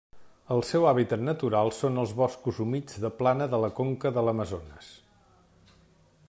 El 0.53 0.61
seu 0.69 0.85
hàbitat 0.91 1.25
natural 1.25 1.69
són 1.81 2.03
els 2.05 2.15
boscos 2.21 2.63
humits 2.65 2.97
de 3.05 3.13
plana 3.21 3.49
de 3.53 3.61
la 3.65 3.71
conca 3.81 4.13
de 4.17 4.25
l'Amazones. 4.29 4.91